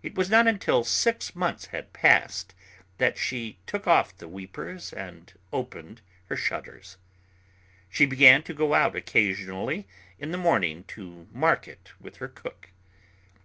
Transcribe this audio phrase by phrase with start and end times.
[0.00, 2.54] It was not until six months had passed
[2.98, 6.98] that she took off the weepers and opened her shutters.
[7.90, 9.88] She began to go out occasionally
[10.20, 12.70] in the morning to market with her cook.